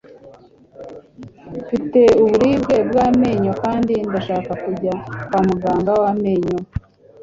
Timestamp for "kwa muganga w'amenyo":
5.27-6.57